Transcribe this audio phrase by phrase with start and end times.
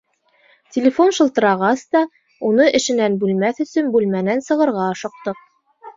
[0.75, 2.01] Телефон шылтырағас та,
[2.51, 5.45] уны эшенән бүлмәҫ өсөн бүлмәнән сығырға ашыҡтыҡ.